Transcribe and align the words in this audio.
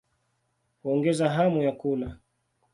Huongeza 0.83 1.29
hamu 1.29 1.63
ya 1.63 1.71
kula. 1.71 2.17